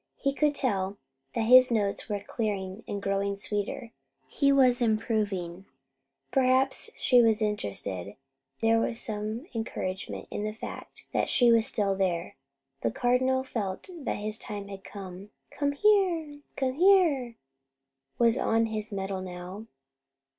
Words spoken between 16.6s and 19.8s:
here!" He was on his mettle now.